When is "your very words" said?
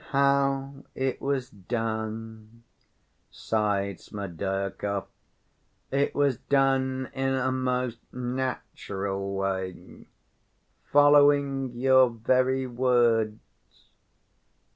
11.75-13.37